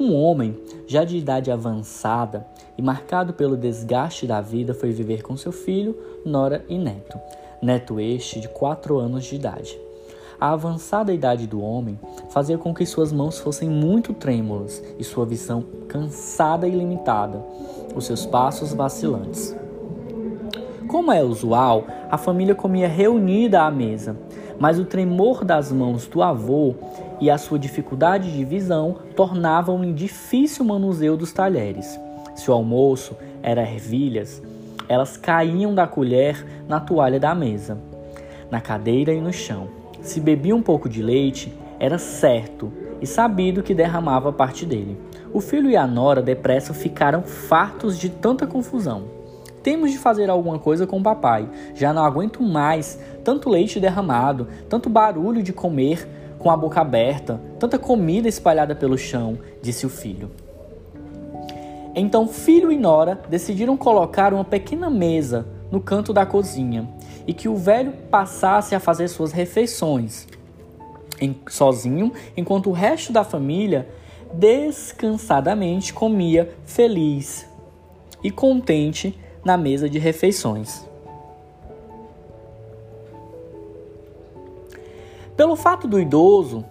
Um 0.00 0.14
homem, 0.14 0.56
já 0.86 1.02
de 1.02 1.16
idade 1.16 1.50
avançada 1.50 2.46
e 2.76 2.82
marcado 2.82 3.32
pelo 3.32 3.56
desgaste 3.56 4.28
da 4.28 4.40
vida, 4.40 4.72
foi 4.72 4.92
viver 4.92 5.22
com 5.22 5.36
seu 5.36 5.50
filho, 5.50 5.98
nora 6.24 6.64
e 6.68 6.78
neto. 6.78 7.18
Neto 7.60 7.98
este 7.98 8.38
de 8.38 8.48
quatro 8.48 8.98
anos 8.98 9.24
de 9.24 9.34
idade. 9.34 9.76
A 10.40 10.52
avançada 10.52 11.12
idade 11.12 11.48
do 11.48 11.60
homem 11.60 11.98
fazia 12.30 12.56
com 12.56 12.72
que 12.72 12.86
suas 12.86 13.12
mãos 13.12 13.40
fossem 13.40 13.68
muito 13.68 14.14
trêmulas 14.14 14.80
e 14.96 15.02
sua 15.02 15.26
visão 15.26 15.64
cansada 15.88 16.68
e 16.68 16.70
limitada, 16.70 17.42
os 17.96 18.06
seus 18.06 18.24
passos 18.24 18.72
vacilantes. 18.72 19.56
Como 20.86 21.10
é 21.10 21.24
usual, 21.24 21.84
a 22.08 22.16
família 22.16 22.54
comia 22.54 22.86
reunida 22.86 23.62
à 23.62 23.70
mesa, 23.70 24.16
mas 24.58 24.78
o 24.78 24.84
tremor 24.84 25.44
das 25.44 25.70
mãos 25.70 26.06
do 26.06 26.22
avô 26.22 26.74
e 27.20 27.30
a 27.30 27.38
sua 27.38 27.58
dificuldade 27.58 28.32
de 28.32 28.44
visão 28.44 28.96
tornavam-lhe 29.14 29.92
difícil 29.92 30.64
o 30.64 30.68
manuseio 30.68 31.16
dos 31.16 31.32
talheres. 31.32 31.98
Se 32.34 32.50
o 32.50 32.54
almoço 32.54 33.16
era 33.42 33.62
ervilhas, 33.62 34.42
elas 34.88 35.16
caíam 35.16 35.74
da 35.74 35.86
colher 35.86 36.44
na 36.66 36.80
toalha 36.80 37.20
da 37.20 37.34
mesa, 37.34 37.78
na 38.50 38.60
cadeira 38.60 39.12
e 39.12 39.20
no 39.20 39.32
chão. 39.32 39.68
Se 40.00 40.20
bebia 40.20 40.54
um 40.54 40.62
pouco 40.62 40.88
de 40.88 41.02
leite, 41.02 41.52
era 41.78 41.98
certo 41.98 42.72
e 43.00 43.06
sabido 43.06 43.62
que 43.62 43.74
derramava 43.74 44.32
parte 44.32 44.64
dele. 44.64 44.98
O 45.32 45.40
filho 45.40 45.68
e 45.68 45.76
a 45.76 45.86
nora 45.86 46.22
depressa 46.22 46.72
ficaram 46.72 47.22
fartos 47.22 47.98
de 47.98 48.08
tanta 48.08 48.46
confusão. 48.46 49.17
Temos 49.68 49.90
de 49.90 49.98
fazer 49.98 50.30
alguma 50.30 50.58
coisa 50.58 50.86
com 50.86 50.98
o 50.98 51.02
papai. 51.02 51.46
Já 51.74 51.92
não 51.92 52.02
aguento 52.02 52.42
mais 52.42 52.98
tanto 53.22 53.50
leite 53.50 53.78
derramado, 53.78 54.48
tanto 54.66 54.88
barulho 54.88 55.42
de 55.42 55.52
comer 55.52 56.08
com 56.38 56.50
a 56.50 56.56
boca 56.56 56.80
aberta, 56.80 57.38
tanta 57.58 57.78
comida 57.78 58.26
espalhada 58.26 58.74
pelo 58.74 58.96
chão, 58.96 59.38
disse 59.60 59.84
o 59.84 59.90
filho. 59.90 60.30
Então 61.94 62.26
filho 62.26 62.72
e 62.72 62.78
nora 62.78 63.20
decidiram 63.28 63.76
colocar 63.76 64.32
uma 64.32 64.42
pequena 64.42 64.88
mesa 64.88 65.46
no 65.70 65.82
canto 65.82 66.14
da 66.14 66.24
cozinha 66.24 66.88
e 67.26 67.34
que 67.34 67.46
o 67.46 67.54
velho 67.54 67.92
passasse 68.10 68.74
a 68.74 68.80
fazer 68.80 69.08
suas 69.08 69.32
refeições 69.32 70.26
em, 71.20 71.36
sozinho, 71.46 72.10
enquanto 72.34 72.70
o 72.70 72.72
resto 72.72 73.12
da 73.12 73.22
família 73.22 73.86
descansadamente 74.32 75.92
comia 75.92 76.56
feliz 76.64 77.46
e 78.24 78.30
contente 78.30 79.27
na 79.48 79.56
mesa 79.56 79.88
de 79.88 79.98
refeições. 79.98 80.86
Pelo 85.34 85.56
fato 85.56 85.88
do 85.88 85.98
idoso, 85.98 86.62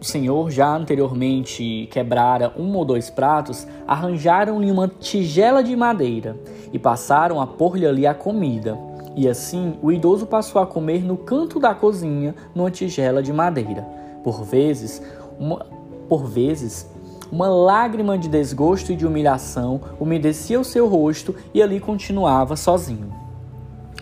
o 0.00 0.04
senhor 0.04 0.50
já 0.50 0.74
anteriormente 0.74 1.88
quebrara 1.92 2.52
um 2.58 2.74
ou 2.74 2.84
dois 2.84 3.08
pratos, 3.08 3.68
arranjaram-lhe 3.86 4.68
uma 4.68 4.88
tigela 4.88 5.62
de 5.62 5.76
madeira 5.76 6.36
e 6.72 6.78
passaram 6.78 7.40
a 7.40 7.46
pôr-lhe 7.46 7.86
ali 7.86 8.04
a 8.04 8.12
comida. 8.12 8.76
E 9.14 9.28
assim 9.28 9.78
o 9.80 9.92
idoso 9.92 10.26
passou 10.26 10.60
a 10.60 10.66
comer 10.66 11.04
no 11.04 11.16
canto 11.16 11.60
da 11.60 11.72
cozinha, 11.72 12.34
numa 12.52 12.68
tigela 12.68 13.22
de 13.22 13.32
madeira. 13.32 13.86
Por 14.24 14.42
vezes, 14.42 15.00
uma, 15.38 15.64
por 16.08 16.24
vezes, 16.24 16.90
uma 17.30 17.48
lágrima 17.48 18.16
de 18.18 18.28
desgosto 18.28 18.92
e 18.92 18.96
de 18.96 19.06
humilhação 19.06 19.80
umedecia 19.98 20.60
o 20.60 20.64
seu 20.64 20.86
rosto 20.88 21.34
e 21.52 21.62
ali 21.62 21.80
continuava 21.80 22.56
sozinho, 22.56 23.12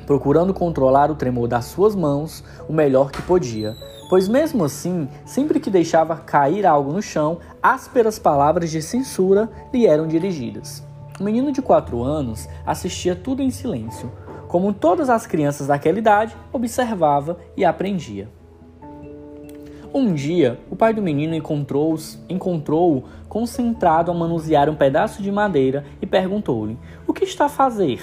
procurando 0.07 0.55
controlar 0.55 1.11
o 1.11 1.15
tremor 1.15 1.49
das 1.49 1.67
suas 1.67 1.95
mãos 1.95 2.45
o 2.69 2.73
melhor 2.73 3.11
que 3.11 3.23
podia. 3.23 3.77
Pois 4.09 4.29
mesmo 4.29 4.65
assim, 4.65 5.09
sempre 5.25 5.59
que 5.59 5.71
deixava 5.71 6.17
cair 6.17 6.67
algo 6.67 6.93
no 6.93 7.01
chão, 7.01 7.39
ásperas 7.63 8.19
palavras 8.19 8.71
de 8.71 8.83
censura 8.83 9.51
lhe 9.73 9.87
eram 9.87 10.07
dirigidas. 10.07 10.85
O 11.19 11.25
menino 11.25 11.51
de 11.51 11.63
quatro 11.63 12.03
anos 12.03 12.49
assistia 12.67 13.17
tudo 13.17 13.43
em 13.43 13.51
silêncio, 13.51 14.13
como 14.49 14.73
todas 14.75 15.09
as 15.09 15.27
crianças 15.27 15.69
daquela 15.69 15.99
idade, 15.99 16.37
observava 16.53 17.39
e 17.57 17.65
aprendia. 17.65 18.29
Um 19.95 20.15
dia, 20.15 20.59
o 20.71 20.77
pai 20.77 20.95
do 20.95 21.03
menino 21.03 21.35
encontrou-o 21.35 21.99
encontrou 22.27 23.05
concentrado 23.29 24.11
a 24.11 24.15
manusear 24.15 24.71
um 24.71 24.75
pedaço 24.75 25.23
de 25.23 25.31
madeira 25.31 25.85
e 26.01 26.07
perguntou-lhe: 26.07 26.79
O 27.07 27.13
que 27.13 27.25
está 27.25 27.45
a 27.45 27.51
fazer? 27.51 28.01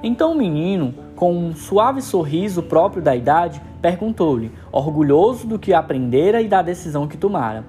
Então 0.00 0.30
o 0.30 0.36
menino, 0.36 0.94
com 1.16 1.36
um 1.36 1.56
suave 1.56 2.00
sorriso 2.00 2.62
próprio 2.62 3.02
da 3.02 3.16
idade, 3.16 3.60
perguntou-lhe, 3.82 4.52
orgulhoso 4.70 5.44
do 5.48 5.58
que 5.58 5.74
aprendera 5.74 6.40
e 6.40 6.46
da 6.46 6.62
decisão 6.62 7.08
que 7.08 7.16
tomara: 7.16 7.64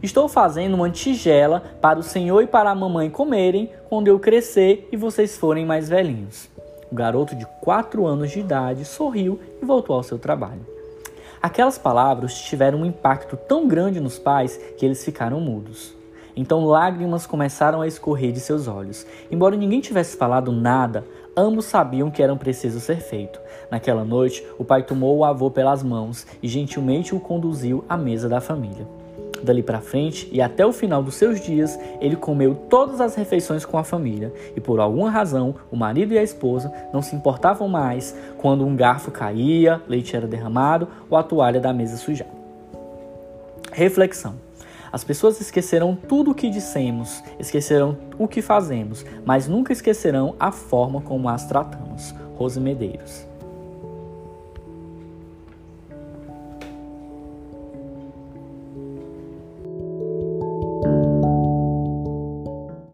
Estou 0.00 0.28
fazendo 0.28 0.74
uma 0.74 0.88
tigela 0.88 1.60
para 1.80 1.98
o 1.98 2.04
senhor 2.04 2.40
e 2.42 2.46
para 2.46 2.70
a 2.70 2.74
mamãe 2.74 3.10
comerem 3.10 3.68
quando 3.88 4.06
eu 4.06 4.20
crescer 4.20 4.88
e 4.92 4.96
vocês 4.96 5.36
forem 5.36 5.66
mais 5.66 5.88
velhinhos. 5.88 6.48
O 6.88 6.94
garoto 6.94 7.34
de 7.34 7.46
4 7.62 8.06
anos 8.06 8.30
de 8.30 8.38
idade 8.38 8.84
sorriu 8.84 9.40
e 9.60 9.64
voltou 9.64 9.96
ao 9.96 10.04
seu 10.04 10.20
trabalho. 10.20 10.71
Aquelas 11.42 11.76
palavras 11.76 12.40
tiveram 12.40 12.82
um 12.82 12.86
impacto 12.86 13.36
tão 13.36 13.66
grande 13.66 13.98
nos 13.98 14.16
pais 14.16 14.56
que 14.78 14.86
eles 14.86 15.04
ficaram 15.04 15.40
mudos. 15.40 15.92
Então 16.36 16.64
lágrimas 16.64 17.26
começaram 17.26 17.82
a 17.82 17.86
escorrer 17.88 18.30
de 18.30 18.38
seus 18.38 18.68
olhos. 18.68 19.04
Embora 19.28 19.56
ninguém 19.56 19.80
tivesse 19.80 20.16
falado 20.16 20.52
nada, 20.52 21.04
ambos 21.36 21.64
sabiam 21.64 22.12
que 22.12 22.22
era 22.22 22.34
preciso 22.36 22.78
ser 22.78 23.00
feito. 23.00 23.40
Naquela 23.68 24.04
noite, 24.04 24.46
o 24.56 24.64
pai 24.64 24.84
tomou 24.84 25.18
o 25.18 25.24
avô 25.24 25.50
pelas 25.50 25.82
mãos 25.82 26.24
e 26.40 26.46
gentilmente 26.46 27.12
o 27.12 27.18
conduziu 27.18 27.84
à 27.88 27.96
mesa 27.96 28.28
da 28.28 28.40
família. 28.40 28.86
Dali 29.44 29.62
para 29.62 29.80
frente 29.80 30.28
e 30.32 30.40
até 30.40 30.64
o 30.64 30.72
final 30.72 31.02
dos 31.02 31.14
seus 31.14 31.40
dias, 31.40 31.78
ele 32.00 32.16
comeu 32.16 32.54
todas 32.54 33.00
as 33.00 33.14
refeições 33.14 33.64
com 33.64 33.76
a 33.76 33.84
família 33.84 34.32
e 34.56 34.60
por 34.60 34.80
alguma 34.80 35.10
razão, 35.10 35.54
o 35.70 35.76
marido 35.76 36.14
e 36.14 36.18
a 36.18 36.22
esposa 36.22 36.72
não 36.92 37.02
se 37.02 37.16
importavam 37.16 37.68
mais 37.68 38.16
quando 38.38 38.66
um 38.66 38.76
garfo 38.76 39.10
caía, 39.10 39.80
leite 39.88 40.16
era 40.16 40.26
derramado 40.26 40.88
ou 41.10 41.16
a 41.16 41.22
toalha 41.22 41.60
da 41.60 41.72
mesa 41.72 41.96
sujada. 41.96 42.30
Reflexão. 43.72 44.34
As 44.92 45.02
pessoas 45.02 45.40
esquecerão 45.40 45.96
tudo 45.96 46.32
o 46.32 46.34
que 46.34 46.50
dissemos, 46.50 47.24
esquecerão 47.38 47.96
o 48.18 48.28
que 48.28 48.42
fazemos, 48.42 49.04
mas 49.24 49.48
nunca 49.48 49.72
esquecerão 49.72 50.36
a 50.38 50.52
forma 50.52 51.00
como 51.00 51.30
as 51.30 51.46
tratamos. 51.46 52.14
Rose 52.36 52.60
Medeiros. 52.60 53.31